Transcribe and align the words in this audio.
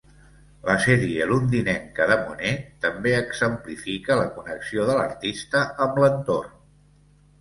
La 0.69 0.75
sèrie 0.85 1.27
londinenca 1.31 2.07
de 2.13 2.17
Monet 2.23 2.65
també 2.85 3.13
exemplifica 3.19 4.19
la 4.21 4.27
connexió 4.39 4.89
de 4.91 4.97
l'artista 5.01 5.63
amb 5.87 6.01
l'entorn. 6.05 6.61